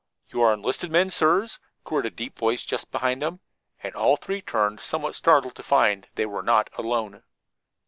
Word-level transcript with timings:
"You 0.33 0.41
are 0.41 0.51
enlisted 0.51 0.91
men, 0.91 1.11
sirs?" 1.11 1.59
queried 1.83 2.07
a 2.07 2.09
deep 2.09 2.35
voice 2.39 2.65
just 2.65 2.89
behind 2.89 3.21
them, 3.21 3.39
and 3.83 3.93
all 3.93 4.17
three 4.17 4.41
turned, 4.41 4.79
somewhat 4.79 5.13
startled 5.13 5.53
to 5.57 5.61
find 5.61 6.09
they 6.15 6.25
were 6.25 6.41
not 6.41 6.71
alone. 6.75 7.21